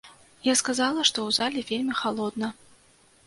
Я 0.45 0.53
сказала, 0.61 1.03
што 1.09 1.17
ў 1.23 1.29
зале 1.37 1.61
вельмі 1.71 1.97
халодна. 2.01 2.47